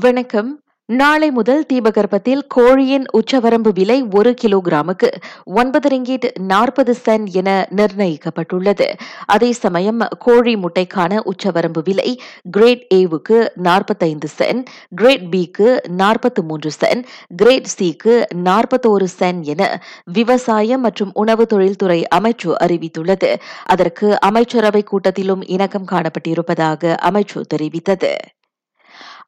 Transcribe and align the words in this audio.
வணக்கம். 0.00 0.62
நாளை 0.86 1.30
முதல் 1.30 1.66
தீபகற்பத்தில் 1.72 2.46
கோழியின் 2.54 3.04
உச்சவரம்பு 3.12 3.72
விலை 3.72 4.02
ஒரு 4.12 4.34
கிலோகிராமுக்கு 4.42 5.08
ஒன்பது 5.44 5.88
ரிங்கிட் 5.88 6.38
நாற்பது 6.40 6.96
சென்ட் 7.04 7.26
என 7.30 7.68
நிர்ணயிக்கப்பட்டுள்ளது. 7.76 8.92
அதே 9.26 9.52
சமயம் 9.52 10.00
கோழி 10.18 10.56
முட்டைக்கான 10.56 11.20
உச்சவரம்பு 11.24 11.82
விலை 11.84 12.20
கிரேட் 12.42 12.86
ஏவுக்கு 12.94 13.46
நாற்பத்தைந்து 13.54 14.28
சென்ட் 14.38 14.62
கிரேட் 14.88 15.30
பிக்கு 15.30 15.80
நாற்பத்து 15.88 16.44
மூன்று 16.44 16.70
சென்ட் 16.80 17.04
கிரேட் 17.36 17.72
சிக்கு 17.78 18.22
நாற்பத்தோரு 18.34 19.06
சென்ட் 19.18 19.42
என 19.42 19.82
விவசாயம் 20.12 20.80
மற்றும் 20.80 21.10
உணவு 21.14 21.46
தொழில்துறை 21.46 22.06
அமைச்சு 22.14 22.54
அறிவித்துள்ளது. 22.60 23.34
அதற்கு 23.64 24.20
அமைச்சரவை 24.20 24.84
கூட்டத்திலும் 24.92 25.44
இணக்கம் 25.46 25.90
காணப்பட்டிருப்பதாக 25.92 26.96
அமைச்சு 27.10 27.42
தெரிவித்தது. 27.54 28.14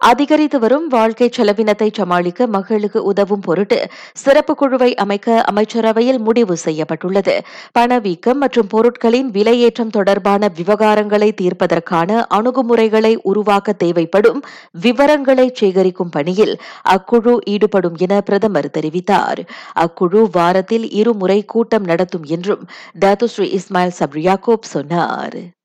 அதிகரித்து 0.00 0.58
வரும் 0.58 0.86
வாழ்க்கை 0.86 1.28
செலவினத்தை 1.28 1.88
சமாளிக்க 1.92 2.46
மகளுக்கு 2.46 3.02
உதவும் 3.02 3.40
பொருட்டு 3.40 3.88
சிறப்பு 4.12 4.54
குழுவை 4.54 4.94
அமைக்க 4.94 5.40
அமைச்சரவையில் 5.40 6.18
முடிவு 6.18 6.56
செய்யப்பட்டுள்ளது. 6.56 7.34
பணவீக்கம் 7.72 8.38
மற்றும் 8.38 8.66
பொருட்களின் 8.66 9.30
விலையேற்றம் 9.30 9.90
தொடர்பான 9.90 10.50
விவகாரங்களை 10.56 11.30
தீர்ப்பதற்கான 11.42 12.24
அணுகுமுறைகளை 12.34 13.16
உருவாக்க 13.22 13.72
தேவைப்படும் 13.72 14.42
விவரங்களை 14.70 15.52
சேகரிக்கும் 15.60 16.10
பணியில் 16.10 16.60
அக்குழு 16.88 17.36
ஈடுபடும் 17.44 17.94
என 17.96 18.20
பிரதமர் 18.20 18.70
தெரிவித்தார். 18.78 19.42
அக்குழு 19.80 20.22
வாரத்தில் 20.32 20.90
இருமுறை 20.90 21.44
கூட்டம் 21.44 21.84
நடத்தும் 21.84 22.24
என்றும் 22.24 22.64
தாத்துஸ்ரீ 23.00 23.58
இஸ்மாயில் 23.58 23.98
சப்ரியாகோப் 23.98 24.72
சொன்னார். 24.76 25.55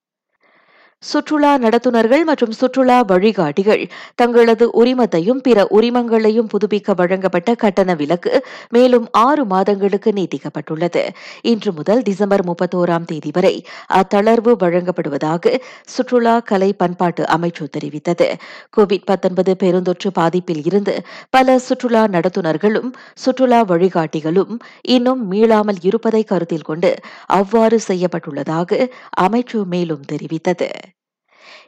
சுற்றுலா 1.04 1.52
நடத்துனர்கள் 1.58 2.24
மற்றும் 2.24 2.52
சுற்றுலா 2.52 2.98
வழிகாட்டிகள் 3.02 3.84
தங்களது 4.16 4.66
உரிமத்தையும் 4.82 5.40
பிற 5.42 5.68
உரிமங்களையும் 5.70 6.50
புதுப்பிக்க 6.54 6.96
வழங்கப்பட்ட 6.96 7.56
கட்டண 7.56 7.96
விலக்கு 7.96 8.34
மேலும் 8.70 9.08
ஆறு 9.12 9.46
மாதங்களுக்கு 9.46 10.12
நீட்டிக்கப்பட்டுள்ளது. 10.12 11.04
இன்று 11.42 11.74
முதல் 11.74 12.02
டிசம்பர் 12.02 12.44
முப்பத்தோராம் 12.46 13.06
தேதி 13.06 13.32
வரை 13.34 13.66
அத்தளர்வு 13.94 14.54
வழங்கப்படுவதாக 14.64 15.54
சுற்றுலா 15.86 16.40
கலை 16.40 16.74
பண்பாட்டு 16.74 17.26
அமைச்சு 17.38 17.66
தெரிவித்தது. 17.78 18.30
கோவிட் 18.78 19.06
பத்தொன்பது 19.06 19.56
பெருந்தொற்று 19.56 20.12
பாதிப்பில் 20.20 20.64
இருந்து 20.66 20.96
பல 21.30 21.58
சுற்றுலா 21.60 22.06
நடத்துனர்களும் 22.08 22.90
சுற்றுலா 23.16 23.64
வழிகாட்டிகளும் 23.64 24.56
இன்னும் 24.82 25.32
மீளாமல் 25.32 25.82
இருப்பதை 25.82 26.24
கருத்தில் 26.24 26.68
கொண்டு 26.72 26.94
அவ்வாறு 27.26 27.80
செய்யப்பட்டுள்ளதாக 27.88 28.90
அமைச்சு 29.22 29.66
மேலும் 29.66 30.08
தெரிவித்தது. 30.14 30.70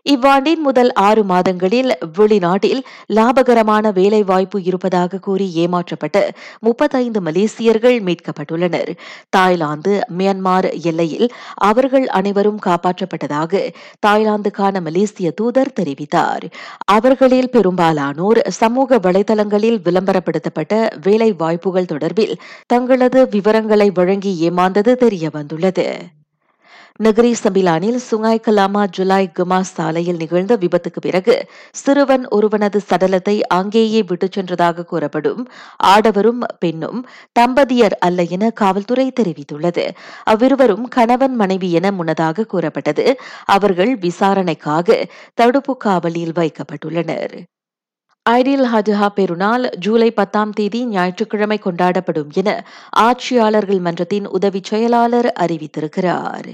இவ்வாண்டின் 0.10 0.64
முதல் 0.64 0.94
ஆறு 0.94 1.24
மாதங்களில் 1.24 1.98
வெளிநாட்டில் 2.18 2.82
லாபகரமான 3.14 3.92
வேலைவாய்ப்பு 3.94 4.64
இருப்பதாக 4.64 5.18
கூறி 5.18 5.48
ஏமாற்றப்பட்டு 5.56 6.24
முப்பத்தைந்து 6.60 7.22
மலேசியர்கள் 7.22 7.98
மீட்கப்பட்டுள்ளனர். 8.04 8.92
தாய்லாந்து 9.30 10.00
மியான்மர் 10.18 10.82
எல்லையில் 10.82 11.34
அவர்கள் 11.56 12.08
அனைவரும் 12.08 12.60
காப்பாற்றப்பட்டதாக 12.66 13.74
தாய்லாந்துக்கான 14.08 14.82
மலேசிய 14.82 15.32
தூதர் 15.32 15.74
தெரிவித்தார். 15.80 16.46
அவர்களில் 16.86 17.50
பெரும்பாலானோர் 17.50 18.42
சமூக 18.50 18.98
வலைதளங்களில் 18.98 19.80
விளம்பரப்படுத்தப்பட்ட 19.84 20.92
வேலை 21.02 21.32
வாய்ப்புகள் 21.34 21.92
தொடர்பில் 21.94 22.36
தங்களது 22.66 23.30
விவரங்களை 23.30 23.92
வழங்கி 23.92 24.50
ஏமாந்தது 24.50 24.94
தெரியவந்துள்ளது. 25.06 25.88
நகரி 27.02 27.34
சபிலானில் 27.44 28.00
சுங்காய் 28.12 28.42
கலாமா 28.48 28.86
ஜுலாய் 28.98 29.30
குமாஸ் 29.40 29.72
சாலையில் 29.74 30.16
நிகழ்ந்த 30.16 30.58
விபத்துக்கு 30.58 31.00
பிறகு 31.02 31.48
சிறுவன் 31.72 32.28
ஒருவனது 32.28 32.80
சடலத்தை 32.90 33.42
அங்கேயே 33.42 34.04
விட்டுச் 34.04 34.40
சென்றதாக 34.40 34.84
கூறப்படும். 34.84 35.50
ஆடவரும் 35.84 36.42
பெண்ணும் 36.60 37.08
தம்பதியர் 37.40 37.96
அல்ல 38.00 38.24
என 38.24 38.50
காவல்துறை 38.50 39.12
தெரிவித்துள்ளது. 39.20 39.90
அவ்விருவரும் 40.24 40.88
கணவன் 40.88 41.36
மனைவி 41.36 41.72
என 41.72 41.92
முன்னதாக 41.92 42.44
கூறப்பட்டது. 42.44 43.20
அவர்கள் 43.46 43.96
விசாரணைக்காக 43.96 45.08
தடுப்பு 45.34 45.78
காவலில் 45.78 46.32
வைக்கப்பட்டுள்ளனர். 46.32 47.34
ஐடில் 48.30 48.68
ஹஜஹா 48.74 49.10
பெருநாள் 49.10 49.70
ஜூலை 49.78 50.12
பத்தாம் 50.12 50.52
தேதி 50.52 50.86
ஞாயிற்றுக்கிழமை 50.86 51.60
கொண்டாடப்படும் 51.66 52.30
என 52.34 52.66
ஆட்சியாளர்கள் 52.90 53.80
மன்றத்தின் 53.80 54.28
உதவி 54.28 54.62
செயலாளர் 54.64 55.34
அறிவித்திருக்கிறார். 55.40 56.52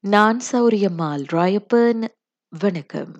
நான் 0.00 0.40
சௌரியம்மாள் 0.52 1.24
ராயப்பன் 1.32 2.08
வணக்கம். 2.48 3.18